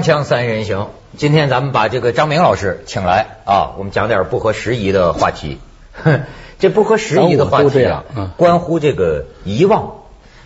[0.00, 0.88] 锵锵三人行，
[1.18, 5.58] 今天咱们把这个张明老师请来啊，我们讲点不合时宜的话题。
[6.58, 8.04] 这不合时宜的话题啊，
[8.38, 9.96] 关乎这个遗忘，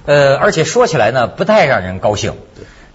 [0.07, 2.35] 呃，而且说起来呢，不太让人高兴。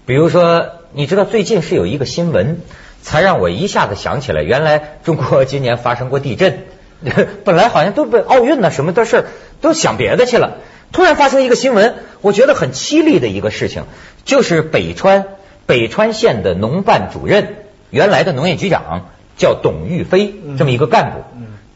[0.05, 2.59] 比如说，你知道最近是有一个新闻，
[3.01, 6.65] 才让我一下子想起来，原来中国今年发生过地震，
[7.45, 9.27] 本来好像都被奥运呢什么的事
[9.61, 10.57] 都想别的去了，
[10.91, 13.85] 突然发生一个新闻，我觉得很凄厉的一个事情，
[14.25, 15.25] 就是北川。
[15.69, 17.57] 北川县的农办主任，
[17.91, 21.19] 原来的农业局长叫董玉飞，这么一个干部，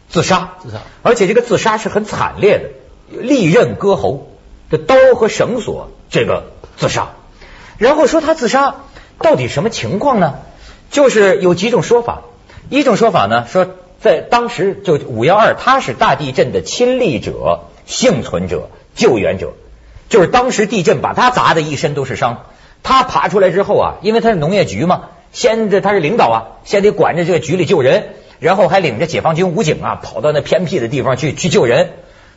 [0.10, 4.32] 自杀，自杀，而且这个自杀是很惨烈的，利刃割喉，
[4.72, 7.10] 这刀和绳索，这个自杀。
[7.78, 8.78] 然后说他自杀
[9.20, 10.40] 到底什么情况呢？
[10.90, 12.24] 就是有几种说法，
[12.70, 13.68] 一种说法呢说
[14.02, 19.54] 在当时就五幺二，他是大地震的亲历者、幸存者、救援者，
[20.10, 22.46] 就是当时地震把他砸的一身都是伤。
[22.84, 31.92] 他爬出来之后啊，因为他是农业局嘛，先这他是领导啊，先得管着这个局里救人，然后还领着解放军武警啊，跑到那偏僻的地方去去救人。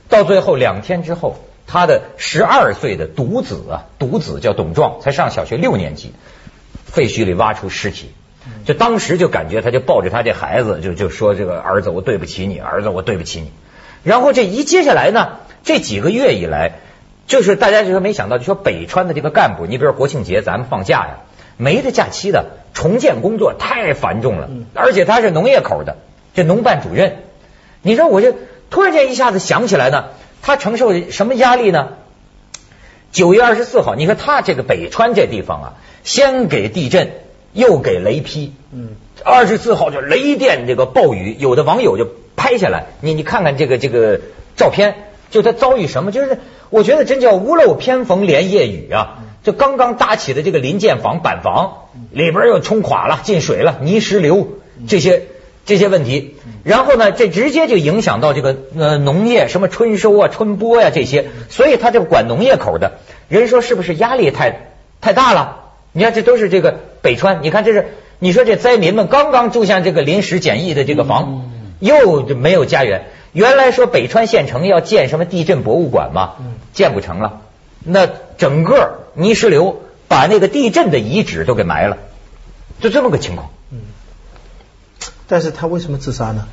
[0.09, 1.37] 到最后两天之后，
[1.67, 6.13] 他的十二岁的独子啊，独子叫董壮，才上小学六年级，
[6.85, 8.13] 废墟里挖出尸体，
[8.65, 13.51] 就当时就感觉他就抱着他这孩子，就就说这个儿子我对不起你，儿子我对不起你。
[14.05, 16.79] 然后这一接下来呢，这几个月以来。
[17.27, 21.19] 就是大家就说没想到，就说北川的这个干部，你比如说国庆节咱们放假呀，
[21.57, 25.97] 没这假期的重建工作太繁重了，而且他是农业口的，
[26.35, 27.17] 这农办主任，
[27.83, 28.33] 你说我就
[28.71, 30.11] 突然间一下子想起来呢，
[30.41, 31.95] 他承受什么压力呢？
[33.11, 35.75] 九月二十四号，你说他这个北川这地方啊，
[36.05, 37.11] 先给地震，
[37.53, 38.91] 又给雷劈，嗯，
[39.25, 44.21] 二十四号就雷电这个暴雨，有的网友就拍下来，你你看看这个这个
[44.55, 44.95] 照片。
[45.31, 46.39] 就他遭遇什么，就是
[46.71, 49.19] 我觉得真叫屋漏偏逢连夜雨啊！
[49.43, 55.23] 就刚刚搭起的这个临建房板房里边又冲垮了，进水了，泥石流这些
[55.65, 62.99] 这些问题，然后呢，这直接就影响到这个呃农业什么春收啊、春播呀这些，所以他这个管农业口的。
[63.29, 65.65] 人说是不是压力太太大了？
[65.93, 67.89] 你看这都是这个北川，你看这是
[68.19, 73.07] 你说这灾民们刚刚住下这个临时简易的这个房，又没有家园。
[73.33, 76.37] 原来说北川县城要建什么地震博物馆嘛，
[76.73, 77.43] 建不成了。
[77.85, 81.99] 那整个泥石流把那个地震的遗址都给埋了，
[82.81, 83.51] 就这么个情况。
[83.71, 83.81] 嗯，
[85.29, 86.49] 但是他为什么自杀呢？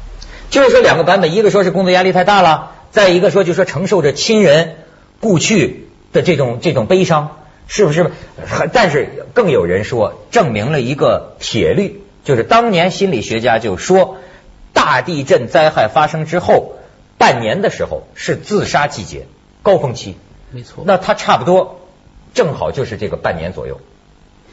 [0.49, 4.75] 就是说两个版本，一个说是工作压力太大了，再一个说就说承受着亲人
[5.21, 8.11] 故去的这种这种悲伤，是不是？
[8.73, 14.17] 但是更有人说证明了一个铁律，就是当年心理学家就说。
[14.83, 16.73] 大地震灾害发生之后
[17.17, 19.27] 半年的时候是自杀季节
[19.61, 20.15] 高峰期，
[20.51, 20.83] 没错。
[20.85, 21.79] 那他差不多
[22.33, 23.79] 正好就是这个半年左右。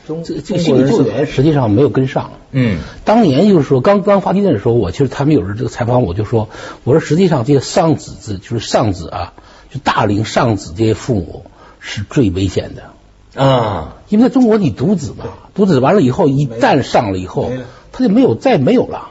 [0.06, 2.30] 中这这个心理救援实际上没有跟上。
[2.52, 6.48] 嗯，当年就是说刚刚发地震的时候，我其实他们有人这个采访我就说，
[6.84, 9.32] 我说实际上这些丧子子就是丧子啊，
[9.68, 11.44] 就大龄丧子这些父母
[11.80, 15.24] 是最危险的啊，因为在中国你独子嘛，
[15.54, 17.50] 独子完了以后一旦上了以后，
[17.90, 19.08] 他就没有再没有了。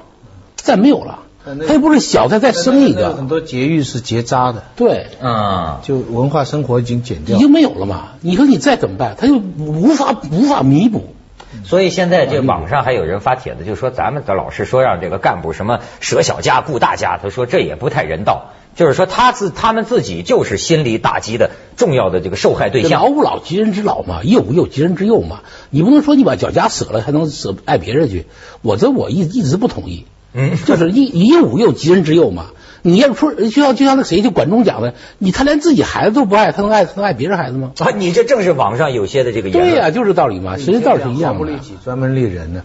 [0.69, 1.19] 再没有了，
[1.67, 3.15] 他又不是小，再再生一个。
[3.15, 8.09] 很多节育是结扎的，对，啊，就文化生活已经减掉，已经没有了嘛。
[8.21, 11.15] 你说你再怎么办，他就无法无法弥补。
[11.63, 18.51] 所以现在这网上还有人发帖子，就说咱们的老师说让这个干部什么舍小家顾大家，他说这也不太人道。
[18.75, 23.01] 就是说他自他们自己就是心理打击的重要的这个受害对象。
[23.01, 25.41] 老吾老及人之老嘛，幼吾幼及人之幼嘛。
[25.71, 28.27] 你不能说你把脚家舍了还能舍爱别人去，
[28.61, 30.05] 我这我一一直不同意。
[30.33, 32.47] 嗯，就是以以武诱及人之诱嘛。
[32.81, 37.71] 你要说就像就像那谁就管仲讲的，你他连自己孩子都不爱，他能爱他能爱别人孩子吗？
[37.77, 41.39] 啊，你这正是网上有些的这个言论对呀，就是道理嘛，其实道理是一样的。
[41.39, 42.63] 不利己，专门利人呢，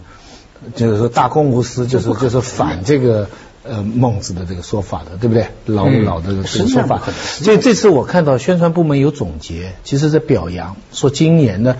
[0.73, 3.27] 就是说大公无私，就是就是反这个
[3.63, 5.47] 呃孟子的这个说法的，对不对？
[5.65, 7.01] 老老的这个说法。
[7.17, 11.75] 所以这次我看到宣传部门有总结，其实在表扬，说今年呢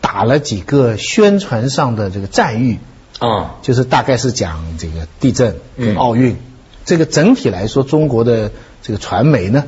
[0.00, 2.78] 打了几个宣传上的这个赞誉。
[3.18, 6.36] 啊，就是大概是讲这个地震跟奥运，
[6.84, 8.52] 这个整体来说，中国的
[8.82, 9.64] 这个传媒呢，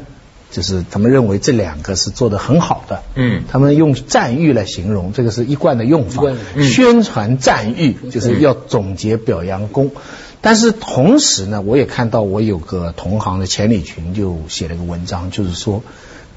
[0.51, 3.03] 就是他们认为这两个是做的很好的。
[3.15, 6.23] 嗯，他们用赞誉来形容，这个是一贯的用法。
[6.63, 9.91] 宣传赞誉就是要总结表扬功，
[10.41, 15.83] 但是同时呢，我也看到我有个同行的钱理群就写了个文章，就是说。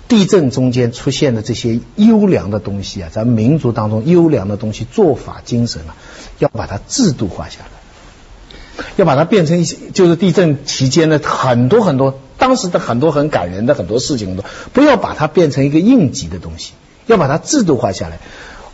[0.08, 5.96] 地震中间出现的这些优良的东西啊，咱们民族当中优良的东西、做法、精神啊，
[6.38, 14.44] 要把它制度化下来，要把它变成一些，就是地震期间的很多很多当时的很多很感人的很多事情，都
[14.74, 16.74] 不要把它变成一个应急的东西，
[17.08, 18.20] 要把它制度化下来。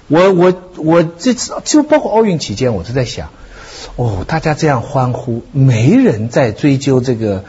[0.07, 3.29] 我我我这次就包括奥运期间，我就在想，
[3.95, 7.45] 哦，大家这样欢呼，没人在追究这个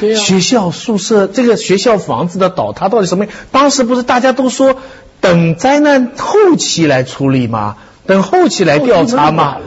[0.00, 3.26] 学校宿舍这个学校房子的倒塌到底什么？
[3.50, 4.76] 当时不是大家都说
[5.20, 7.76] 等灾难后期来处理吗？
[8.06, 9.58] 等后期来调查嘛，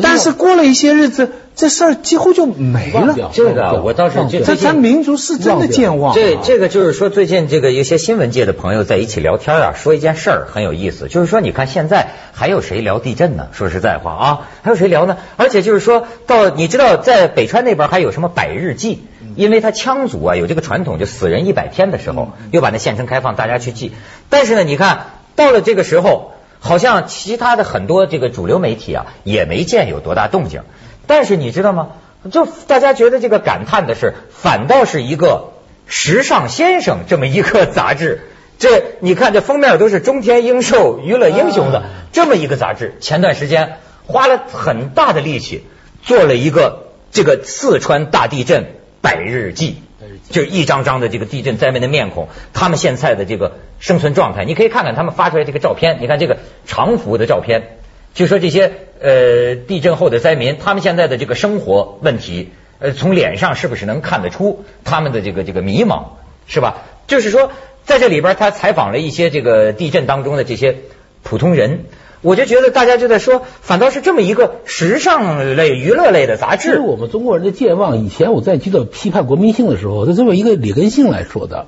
[0.00, 3.16] 但是过了一些日子，这事儿几乎就没了。
[3.32, 6.14] 这个我倒是觉得，咱民族是真的健忘。
[6.14, 13.48] 这这个就是说，最近这个一些新闻界的朋友在一起聊天啊，说一件事儿很有意思，就是说，你看现在还有谁聊地震呢？
[13.50, 15.16] 说实在话啊，还有谁聊呢？
[15.36, 19.02] 而且就是说到，你知道在北川那边还有什么百日祭？
[19.40, 23.92] 因为他羌族啊有这个传统，就死人一百天的时候，又把那县城开放，大家去祭。
[24.28, 26.32] 但是呢，你看到了这个时候。
[26.62, 30.64] 好像其他的很多这个主流媒体啊，也没见有多大动静。
[31.06, 31.92] 但是你知道吗？
[32.30, 35.54] 就大家觉得这个感叹的是，反倒是一个
[35.86, 38.28] 时尚先生这么一个杂志。
[38.60, 42.98] 这你看，这封面都是中天英寿娱乐英雄的这么一个杂志。
[43.00, 45.64] 前段时间花了很大的力气
[46.02, 49.82] 做了一个这个四川大地震百日记。
[50.30, 55.98] 就是一张张的这个地震灾民的面孔，他们现在的这个生存状态，你可以看看他们发出来这个照片。
[56.00, 57.76] 你看这个长幅的照片，
[58.14, 66.04] 就说这些呃地震后的灾民，他们现在的这个生活问题，呃从脸上是不是能看得出他们的这个这个迷茫，
[66.46, 66.82] 是吧？
[67.06, 67.52] 就是说
[67.84, 70.76] 在这里边，他采访了一些这个地震当中的这些
[71.22, 71.84] 普通人。
[72.22, 76.78] 我就觉得大家就在说，反倒是这么一个时尚类、娱乐类的杂志。
[76.78, 81.66] 我们中国人的健忘，以前我在记得批判国民性的时候，就这么一个李根性来说的，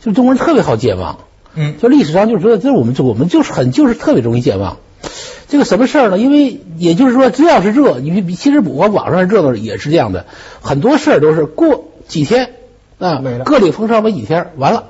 [0.00, 1.18] 就中国人特别好健忘。
[1.54, 4.76] 嗯，就历史上就是说，这我们我们就是很就是特别容易健忘。
[5.48, 6.18] 这个什么事儿呢？
[6.18, 10.26] 因为也就是说，只要是热，你其实我网上热闹也是这样的，
[10.60, 12.50] 很多事儿都是过几天
[12.98, 14.84] 啊，各领风骚没几天，完了，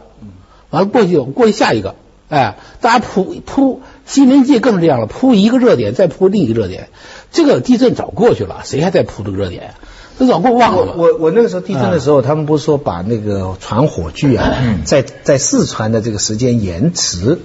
[0.69, 1.95] 完了过去过去下一个，
[2.29, 3.81] 哎，大家扑扑。
[4.09, 6.89] 新闻界更是这样了，铺一个热点，再铺另一个热点。
[7.31, 9.75] 这个地震早过去了，谁还在铺这个热点？
[10.19, 10.95] 这早过忘了。
[10.97, 17.39] 我我那个时候地震的时候，他们不是说把那个传火炬啊，在在四川的这个时间延迟，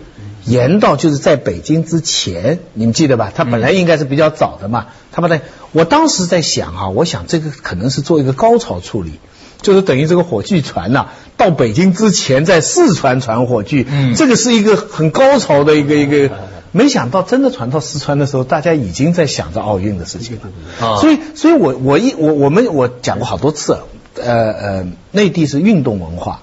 [0.45, 3.31] 延到就是在北京之前，你们记得吧？
[3.35, 4.87] 他本来应该是比较早的嘛。
[5.11, 5.41] 他把它，
[5.73, 9.19] 我当时在想啊，我想这个可能是做一个高潮处理。
[9.63, 11.07] 就是等于这个火炬船呐，
[11.37, 16.29] 到北京之前在四川传火炬，嗯，这个是一个很高潮的一个一个，
[16.71, 20.37] 没想到真的传到四川的时候，大家已经在想着奥运的事情
[20.79, 20.97] 了。
[20.99, 23.79] 所以，所以我我一我我们我讲过好多次，
[24.21, 26.41] 呃呃，内地是运动文化，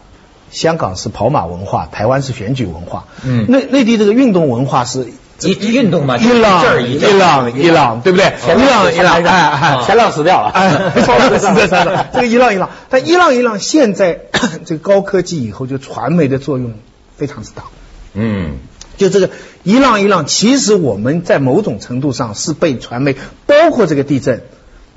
[0.50, 5.06] 香港是跑马文化，台湾是选举文化，嗯，内内地这个运动文化是。
[5.42, 8.32] 一运动嘛，伊朗伊朗伊朗，对不对？
[8.46, 10.70] 伊朗伊朗，哎哎，前浪死掉了，哎，
[11.00, 12.06] 死在山上。
[12.12, 14.20] 这个伊朗伊朗，但伊朗伊朗现在
[14.64, 16.74] 这个高科技以后，就传媒的作用
[17.16, 17.64] 非常之大。
[18.14, 18.58] 嗯，
[18.96, 19.30] 就这个
[19.62, 23.16] 伊朗伊朗，其实我们在某种程度上是被传媒，
[23.46, 24.42] 包括这个地震。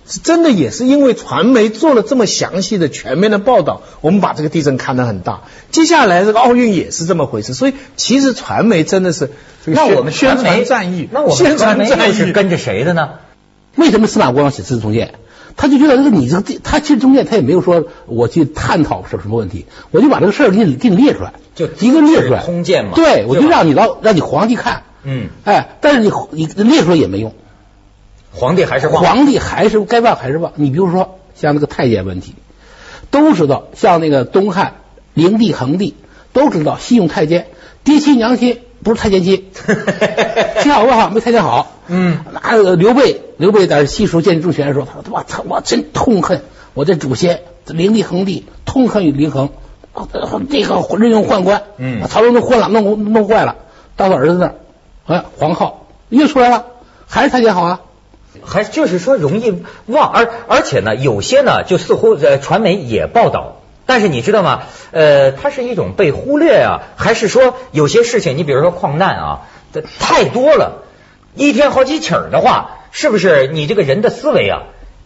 [0.07, 5.41] 是真的，也是因为传媒做了这么详细的、全面的报道，我们把这个地震看得很大。
[5.71, 9.31] 接下来这个奥运也是这么回事，所以其实传媒真的是
[9.65, 13.09] 那我们宣传战役，那我们传媒是跟着谁的呢？
[13.75, 15.13] 为什么司马光写《资治通鉴》？
[15.55, 22.91] 他就觉得这个你这个他其实中间他也没有说我去探讨什什么问题，我就把这个事儿给你给你列出来，就一个列出来通鉴嘛。
[22.95, 27.33] 对，我就让你老让你皇帝看，嗯，哎，但是你你列出来也没用。
[28.33, 30.53] 皇帝还是忘，皇帝还是该忘还是忘。
[30.55, 32.33] 你比如说像那个太监问题，
[33.11, 34.75] 都知道，像那个东汉
[35.13, 35.95] 灵帝、恒帝
[36.33, 37.45] 都知道信用太监，
[37.83, 39.51] 爹亲娘亲不是太监亲，
[40.61, 41.09] 亲好不好？
[41.11, 41.71] 没太监好。
[41.87, 46.41] 嗯，那刘备，刘备在西蜀建立政权的时候，他说：“我操，我真痛恨
[46.73, 49.49] 我的祖先灵帝、恒帝，痛恨于灵恒，
[50.49, 53.57] 这个任用宦官，嗯，曹操都混了，弄弄坏了，
[53.95, 54.55] 到他儿子那儿，
[55.05, 56.65] 哎，皇号又出来了，
[57.05, 57.81] 还是太监好啊。”
[58.45, 64.63] 还就是说容易忘，而而且呢，有些呢就似乎呃传媒也报道，但是你知道吗？
[64.91, 69.41] 呃，它是一种被忽略啊，还是说有些事情，你比如说矿难啊，
[69.99, 70.83] 太多了，
[71.35, 74.63] 一天好几起儿的话，是不是你这个人的思维啊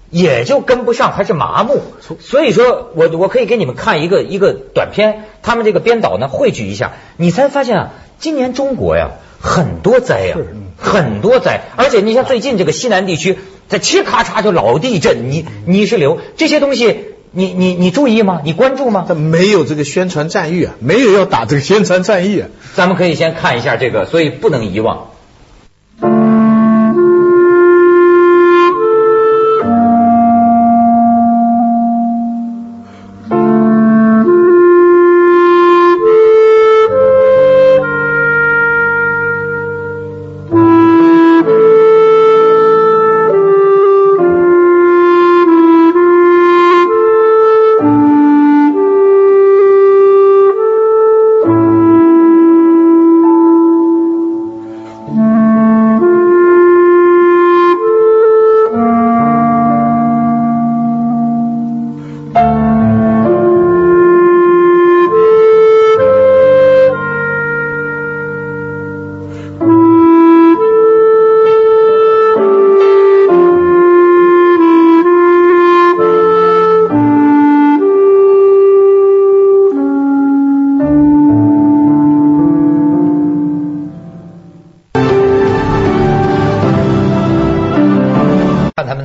[0.10, 1.82] 也就跟不上，还是麻木？
[2.20, 7.90] 所以说我我可以给你们看一个一个短片，他们这个编导呢汇聚一下，你才发现啊，
[8.20, 9.10] 今年中国呀。
[9.40, 10.36] 很多灾呀，
[10.78, 17.00] 很多灾，而且你像最近这个西南地区，在嘁咔嚓就老地震，泥泥石流这些东西，
[17.32, 18.42] 你你你注意吗？
[18.44, 19.06] 你关注吗？
[19.08, 22.48] 他没有这个宣传战役啊，没有要打这个宣传战役啊。
[22.76, 25.08] 咱们可以先看一下这个，所以不能遗忘。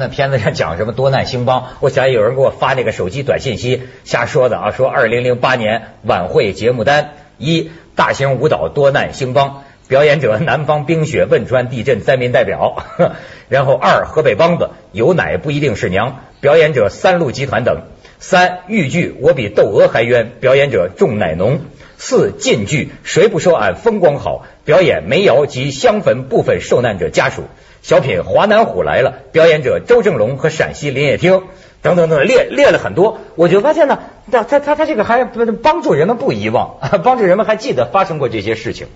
[0.03, 12.83] 那片子上讲什么多难兴邦，我想有人给我发那个手机短信息，瞎说的啊，说二零零八年晚会节目单一大型舞蹈多难兴邦，表演者南方冰雪汶川地震灾民代表，
[13.49, 17.83] 然后二河北梆子有奶不一定是娘，表演者三鹿集团等。
[18.19, 21.61] 三豫剧我比窦娥还冤，表演者仲乃农。
[21.97, 27.45] 四晋剧谁不说俺风光好，表演煤窑及香坟部分受难者家属。
[27.83, 31.43] 小品华南虎来了，表演者周正龙和陕西林业厅
[31.83, 33.99] 等等等列列了很多，我就发现呢，
[34.31, 38.87] 他他他他这个还帮助人们不遗忘， 帮助人们还记得发生过这些事情。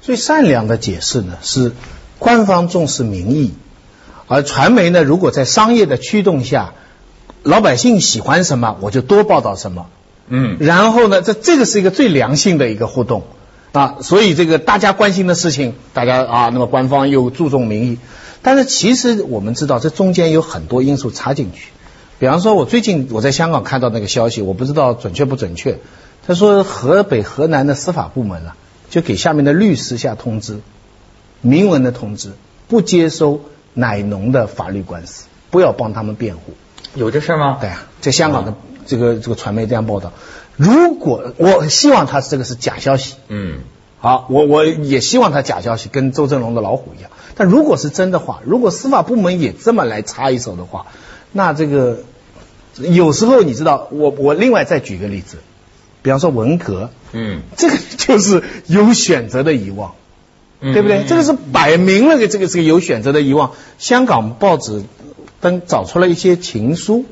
[0.00, 1.72] 最善良的解释呢是
[2.18, 3.54] 官方重视民意，
[4.26, 6.72] 而传媒呢如果在商业的驱动下。
[7.44, 9.86] 老百姓喜欢什么，我就多报道什么。
[10.26, 13.22] 嗯，然后呢，这这个是一个最良性的一个互动
[13.72, 17.98] 啊，所以这个大家关心的事情，大家啊，那么官方又注重民意，
[18.42, 21.70] 但是其实我们知道这中间有很多因素插进去。
[22.18, 25.78] 比方说，我最近我在香港看到那个消息，我不知道准确不准确。
[26.26, 28.56] 他说河北、河南的司法部门啊，
[28.90, 30.58] 就给下面的律师下通知，
[31.40, 32.32] 明文的通知，
[32.66, 33.42] 不接收
[33.74, 36.54] 奶农的法律官司，不要帮他们辩护。
[36.94, 37.58] 有这事吗？
[37.60, 38.54] 对啊，在香港的
[38.88, 40.12] 这个这个传媒这样报道。
[40.56, 43.60] 如果我希望他这个是假消息，嗯，
[44.00, 47.10] 好，我我也希望他假消息，跟周正龙的老虎一样。
[47.36, 50.86] 但如果是真的话，如果司法部门也这么来插一手的话，
[51.32, 52.00] 那这个
[52.76, 55.36] 有时候你知道，我我另外再举个例子，
[56.02, 59.94] 比方说文革，嗯，这个就是有选择的遗忘，
[60.60, 61.04] 对不对？
[61.06, 63.52] 这个是摆明了的，这个是个有选择的遗忘。
[63.78, 64.82] 香港报纸。
[65.40, 67.04] 登找出了一些情书，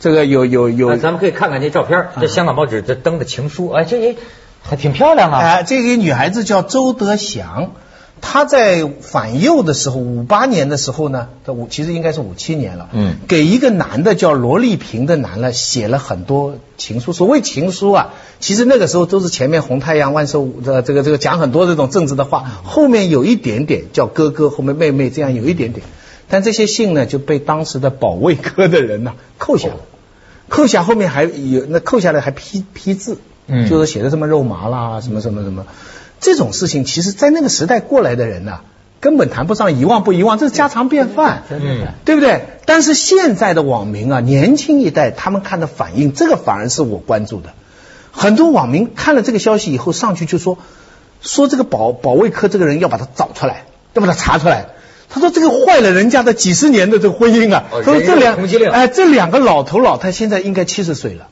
[0.00, 4.16] 这个有有有，咱们可以看看这照片，这香港报纸这登的情书，哎，这也
[4.62, 5.38] 还挺漂亮啊。
[5.38, 7.72] 哎，这个女孩子叫周德祥，
[8.20, 17.14] 她在反右的时候，五八年的时候呢，五其实应该是五七年了，嗯，给一个男的叫罗丽萍的男的写了很多情书。
[17.14, 25.86] 所谓情书啊，其实那个时候都是前面红太阳万寿的这个这个讲很多这种政治的话，后面有一点点叫哥哥，后面妹妹这样有一点点。
[26.34, 29.76] 但这些信呢，就被当时的保卫科的人呢扣下了，
[30.48, 35.64] 扣下后面还有那扣下来还批批字，嗯，就是写的什么肉麻啦，什么什么什么，
[36.18, 38.62] 这种事情，其实，在那个时代过来的人呢，
[38.98, 42.46] 根本谈不上遗忘不遗忘，这是家常便饭，嗯，对不对？
[42.66, 47.50] 但是现在的网民啊，年轻一代他们看的反应，这个反而是我关注的。
[48.10, 50.58] 很多网民看了这个消息以后，上去就说
[51.20, 54.66] 说这个保保卫科这个人要把他找出来，要把他查出来。
[55.14, 57.62] 他说：“这个坏了人家的几十年的这个婚姻啊！
[57.70, 58.36] 他说这两
[58.72, 61.28] 哎，这两个老头老太现在应该七十岁了，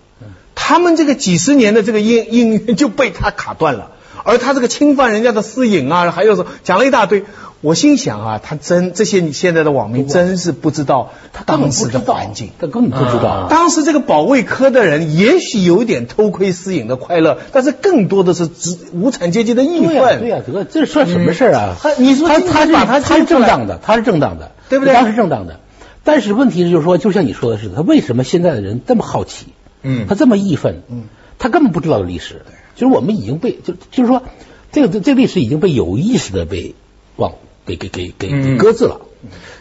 [0.54, 3.90] 他们这个几十年的这个姻姻缘就被他卡断了，
[4.22, 7.24] 而他这个侵犯人家的私隐啊，还有说讲了一大堆。”
[7.62, 13.46] 我心想啊，他真这些你现在的网民真是不知道他当时的环境，他根本不知道。
[13.48, 20.18] 当时这个保卫科的人也许有点偷窥私隐的快乐，但是更多的是资无产阶级的义愤。
[20.18, 21.76] 对呀，这这算什么事啊？
[21.80, 24.92] 他你说他他是他是正当的，他是正当的，对不对？
[24.92, 25.60] 他是正当的。
[26.02, 29.46] 但是问题就是说，就像你说的似的，他为什么现在的人这么好奇？
[29.82, 30.82] 嗯，他这么义愤？
[30.90, 31.04] 嗯，
[31.38, 32.42] 他根本不知道历史。
[32.74, 34.24] 就是我们已经被就就是说，
[34.72, 36.74] 这个这历史已经被有意识的被
[37.14, 37.34] 忘。
[37.66, 39.00] 给给给给给搁置了，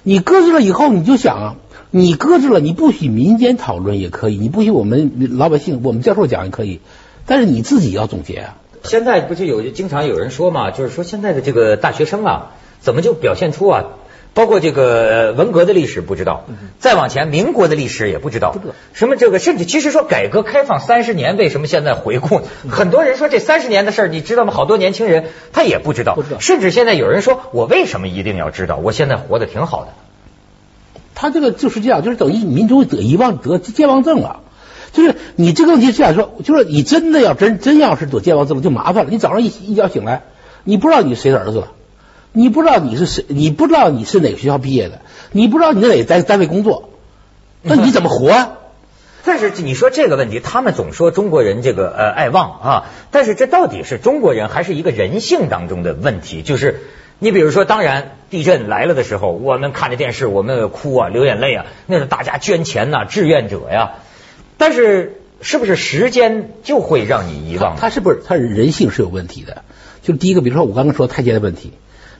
[0.03, 1.55] 你搁置了以后，你就想啊，
[1.91, 6.79] 你搁置了，你不许民间讨论也可以，你不许我们老百姓、我们教授讲也可以，
[7.25, 8.58] 但是你自己要总结啊。
[8.84, 13.84] 现在不就有经常有人说嘛，就是说现在的这个大学生啊，怎么就表现出啊？
[14.33, 16.45] 包括这个文革的历史不知道，
[16.79, 18.55] 再往前民国的历史也不知道，
[18.93, 22.41] 什么这个甚至其实说改革开放三十年，为什么现在回顾？
[22.69, 24.53] 很多人说这三十年的事儿，你知道吗？
[24.53, 28.77] 好多年轻人他也不知道，甚至现在有人说我为什么一定要知道？
[28.77, 29.91] 我现在活得挺好的。
[31.13, 34.39] 他这个就是这样，就是等于民族得遗忘得健忘症了。
[34.93, 39.11] 就是你这个问题是这样说，就是你真的要真真要是得健忘症了，就麻烦了。
[39.11, 40.23] 你早上一一觉醒来，
[40.63, 41.67] 你不知道你谁的儿子了。
[42.33, 46.89] 你不知道你是谁，你不知道你是哪个学校毕业的，你不知道你在哪个单单位工作，
[47.61, 48.31] 那你怎么活？
[48.31, 48.57] 啊？
[49.23, 56.41] 但是你说这个问题，他们总说中国人这个呃爱忘啊，但是这到底是中国人还是一个人性当中的问题？
[56.41, 56.79] 就是
[57.19, 63.91] 你比如说，当然地震来了的时候，我们看着电视，我们哭啊，流眼泪啊，那是大家捐钱呐，志愿者呀。
[64.57, 67.75] 但是是不是时间就会让你遗忘？
[67.77, 69.63] 他是不是他人性是有问题的？
[70.01, 71.73] 就第一个，比如说我刚刚说太监的问题。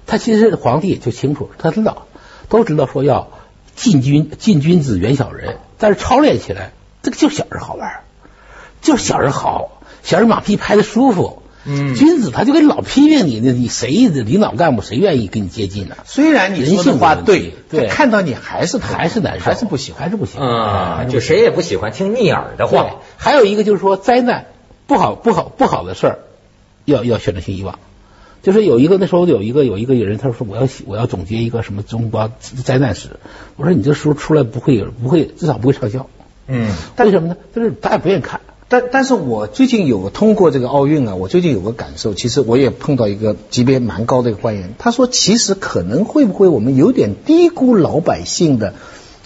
[0.08, 2.08] 他其实皇帝就清楚，他知道，
[2.50, 3.30] 都知道说要
[3.76, 8.02] 禁君禁君子远小人，但是操练起来，这个就小人好玩，
[8.82, 15.96] 就小人好，小人马屁拍的舒服，嗯，君子他就跟老批评你，那你谁领导干部谁愿意跟你接近呢？
[16.06, 20.48] 虽然你说的话对，对，看到你还是还是难受，还是不喜欢，还是不喜欢。
[20.48, 22.98] 啊，就谁也不喜欢听逆耳的话。
[23.18, 24.48] 还有一个就是说灾难
[24.88, 26.20] 不好不好不好的事儿，
[26.86, 27.80] 要要选择性遗忘。
[28.44, 32.32] 就是有一个那时候有一个有一个人，他说我要我要总结一个什么中国
[32.64, 33.10] 灾难史。
[33.56, 36.08] 我说你这书出来不会不会至少不会畅销。
[36.48, 37.38] 嗯，为什么呢？
[37.56, 38.42] 就是大家不愿意看。
[38.68, 48.74] 但但是我最近有通过这个奥运啊，我最近有个感受，其实我也碰到一个级别蛮高的一个官员，他说其实可能会不会我们有点低估老百姓的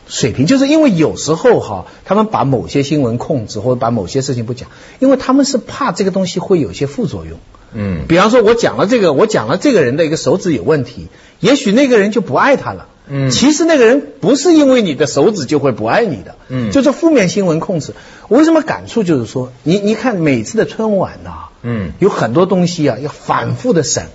[0.07, 4.69] 水平，就是因为有时候哈，他们把某些新闻控制或者把某些事情不讲，
[4.99, 7.39] 因为他们是怕这个东西会有些副作用。
[7.73, 11.07] 嗯，比方说我讲了这个，我讲了这个人的一个手指有问题，
[11.39, 12.87] 也许那个人就不爱他了。
[13.07, 17.93] 嗯，其实那个人不是因为你的手指就会不爱你的，嗯，就是负面新闻控制。
[18.29, 24.05] 我为什么感触就是说，你你看每次的春晚呐，嗯，有很多东西啊要反复的审，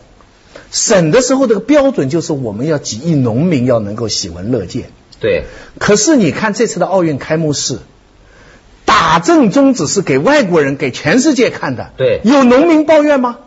[0.72, 4.90] 审的时候这个标准就是我们要几亿农民要能够喜闻乐见。
[5.20, 5.44] 对。
[5.78, 7.78] 可是你看这次的奥运开幕式，
[8.84, 11.90] 打正宗只是给外国人给全世界看的。
[11.96, 12.20] 对。
[12.24, 13.38] 有农民抱怨吗？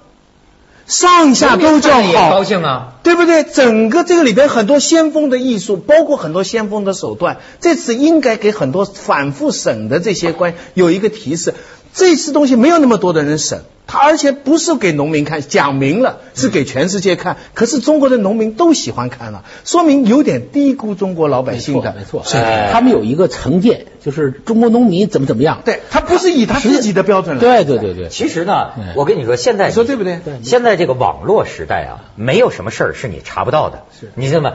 [0.85, 3.43] 上下都叫好，高兴啊，对不对？
[3.43, 11.53] 整个这个里边很多先锋的艺术，包括很多先锋的手段，这次应该给很多反复审的这些官有一个提示。
[11.93, 17.37] 这次东西没有那么多的人审，他而且不是给农民看，讲明了是给全世界看。
[17.53, 21.93] 可是中国的农民都喜欢看了，说明有点低估中国老百姓的。
[21.97, 22.23] 没错，
[22.71, 25.61] 他们有一个成见，就是中国农民怎么怎么样。
[25.63, 27.41] 对他不是以他自己的标准来。
[27.41, 28.09] 对对对对。
[28.09, 30.19] 其实呢，我跟你说，现在你说对不对？
[30.43, 33.83] 现在这个网络时代啊，没有什么事儿是你查不到的。
[33.99, 34.53] 是你知道吗？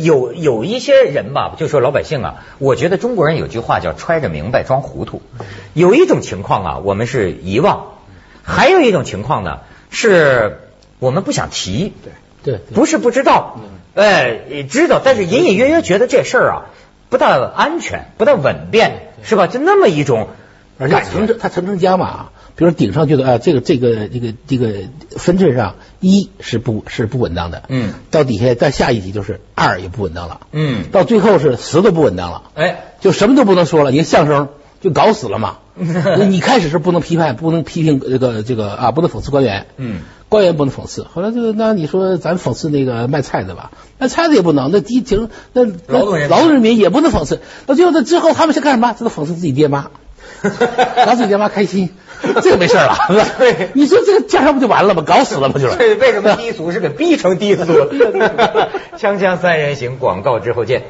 [0.00, 5.20] 有有一些人吧，就说老百姓啊，我觉得中国人有句话叫揣着明白装糊涂。
[5.74, 6.74] 有一种情况啊。
[6.84, 7.97] 我们是遗忘，
[8.48, 10.60] 还有一种情况呢，是
[10.98, 11.92] 我们不想提。
[12.02, 13.60] 对对，不是不知道，
[13.94, 16.56] 哎，知道，但是隐隐约约觉得这事儿啊
[17.10, 19.46] 不大安全，不大稳便，是吧？
[19.46, 20.28] 就那么一种，
[20.78, 22.30] 而且层层它层层加码。
[22.56, 34.48] 比如顶上觉得啊，这个这个这个这个分寸上一是不是不稳当的，嗯，到底下再下一级就是二也不稳当了，嗯，到最后是十都不稳当了，哎，就什么都不能说了，你相声
[34.80, 35.58] 就搞死了嘛。
[35.78, 39.66] 你开始是不能批判，不能批评这个这个啊，不能讽刺官员。
[39.76, 41.04] 嗯，官员不能讽刺。
[41.04, 44.70] 后来就那你说咱讽刺那个卖菜的吧，卖菜的也不能。
[44.72, 47.40] 那低情那劳动人劳动人民也不能讽刺。
[47.66, 48.92] 那最后那之后他们是干什么？
[48.98, 49.90] 这都讽刺自己爹妈，
[50.42, 51.90] 让自己爹妈开心，
[52.42, 52.96] 这个没事了。
[53.38, 55.04] 对，你说这个加上不就完了吗？
[55.06, 55.60] 搞死了不？
[55.60, 55.76] 就是。
[55.76, 57.62] 对，为什么低俗是给逼成低俗？
[58.98, 60.82] 锵锵三人行，广告之后见。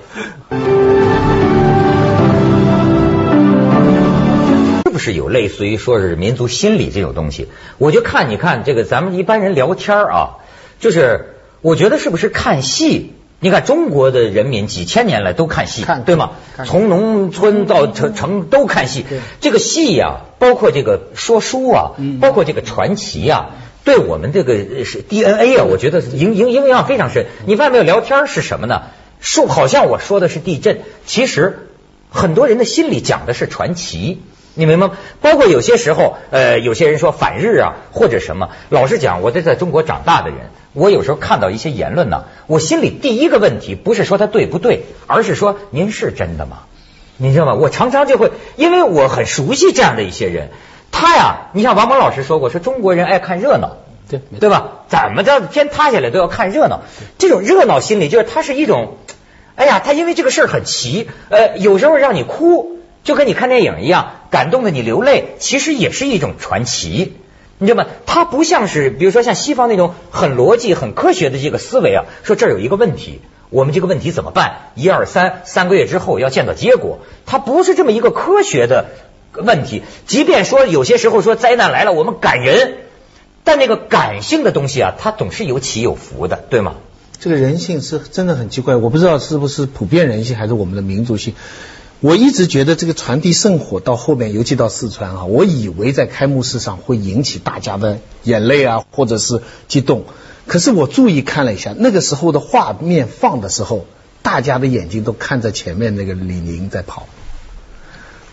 [4.98, 10.36] 是有类似于说是民族心理这种东西，我就看你看这个咱们一般人聊天啊，
[10.80, 13.14] 就是我觉得是不是看戏？
[13.40, 16.32] 你看中国的人民几千年来都看戏，对吗？
[16.66, 19.04] 从农村到城城都看戏。
[19.40, 23.50] 这个戏呀，包括这个说书啊，包括这个传奇啊，
[23.84, 27.26] 对我们这个是 DNA 啊，我觉得影影影响非常深。
[27.46, 27.84] 你发现没有？
[27.84, 28.82] 聊天是什么呢？
[29.20, 31.68] 说好像我说的是地震，其实
[32.10, 34.20] 很多人的心里讲的是传奇。
[34.54, 34.96] 你明白吗？
[35.20, 38.50] 包括有些时候，呃，有些人说反日啊，或者什么。
[38.70, 40.38] 老实讲，我这在中国长大的人，
[40.72, 46.62] 我有时候看到一些言论呢，我心里第一个问题不是说他对不对，而是说您是真的吗？
[47.16, 47.54] 你知道吗？
[47.54, 50.48] 我常常就会，因为我很熟悉这样的一些人，
[50.90, 53.76] 他呀，你像王蒙老师说过，说中国人爱看热闹，
[54.10, 54.80] 对对吧？
[54.88, 56.80] 怎么着天塌下来都要看热闹，
[57.18, 58.96] 这种热闹心理就是他是一种，
[59.54, 62.77] 哎呀，他因为这个事儿很奇，呃，有时候让你哭。
[63.08, 67.14] 就跟你看电影一样，感动的你流泪，其实也是一种传奇，
[67.56, 67.88] 你知道吗？
[68.04, 74.72] 它不像是，比如说像西方那种很逻辑、很科学的这个思维啊，说这儿有一个问题，我们这个问题怎么办？
[74.74, 78.88] 一二三，三个月之后要见到结果，它不是这么一个科学的
[79.32, 79.82] 问题。
[80.06, 82.74] 即便说有些时候说灾难来了，我们感人，
[83.42, 86.74] 但那个感性的东西啊，它总是有起有伏的，对吗？
[87.18, 91.34] 这个人性是真的很奇怪，我不知道是不是普遍人性，还是我们的民族性。
[92.00, 100.04] 我一直觉得这个传递圣火到后面，尤其到四川啊，我以为在开幕式上会引起大家的眼泪啊，或者是激动。
[100.46, 103.84] 可是我注意看了一下，那个时候的画面放的时候，
[104.22, 107.08] 大家的眼睛都看着前面那个李宁在跑。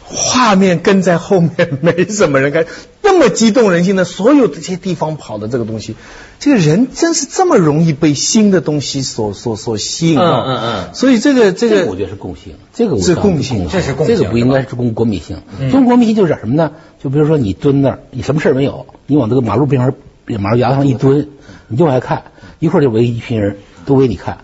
[0.08, 2.66] 画面跟在后面，没什么人看，
[3.02, 5.96] 那么激动人心的，所有这些地方跑的这个东西，
[6.40, 10.46] 这个人真是这么容易被新的东西所所所吸引到。
[10.46, 10.94] 嗯嗯嗯。
[10.94, 15.42] 所以这个这个，我觉得是共性，这个是共性，这是共性，这个不应该是公国民性。
[15.72, 16.74] 中国民性就是什么呢？
[17.04, 19.94] 就比如说你蹲那儿，你什么事儿没有，你往这个马路边上
[20.40, 21.30] 马路牙子上一蹲，
[21.68, 22.26] 你就往下看，
[22.60, 24.38] 一会儿就围一群人都围你看。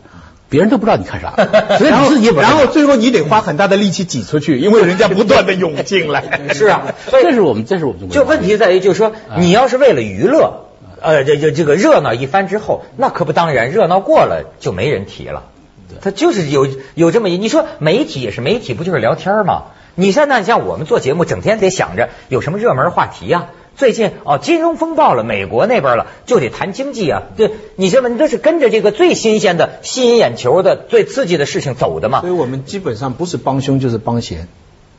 [0.52, 1.34] 别人都不知道你看啥，
[1.80, 6.42] 然后然后最后你得花很大的力气挤出去，因为人家不断的涌进来。
[6.54, 8.10] 是啊，这是我们，这是我们。
[8.10, 10.66] 就问题在于，就是说，你要是为了娱乐，
[11.00, 15.44] 呃，这这这个热闹一番之后，那可不当然，热闹过了就没人提了。
[16.02, 19.64] 他就是有有这么一，你说媒体也是媒体，不就是聊天吗？
[19.96, 23.48] 你现在像我们做节目，整天得想着有什么热门话题呀。
[23.82, 27.24] 最近哦，金融风暴了，美国那边了，就得谈经济啊。
[27.36, 32.22] 对，你这么都是跟着这个最新鲜的、吸引眼球的、最刺激的事情走的嘛。
[32.22, 34.48] 所以我们基本上不是帮凶就是帮闲，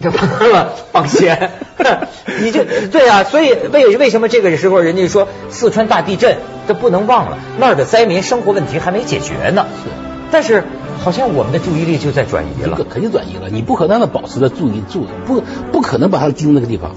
[0.00, 0.10] 这
[0.90, 1.52] 帮闲。
[2.42, 9.64] 你就对啊，所以为为什么这个时候人家说四川大地震，这不能忘了那儿的灾民生活问题还没解决呢。
[9.84, 9.90] 是，
[10.32, 10.64] 但是
[11.04, 13.48] 好像我们的注意力就在转移了，肯定转移了。
[13.48, 15.40] 你不可能的保持着注意住，不
[15.70, 16.96] 不可能把它盯那个地方。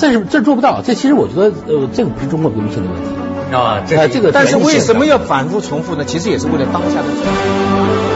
[0.00, 6.04] 这是这做不到，这其实我觉得呃，这个不是中国革命性的问题啊，这这个，但是为什么要反复重复呢？
[6.06, 8.09] 其实也是为了当下的。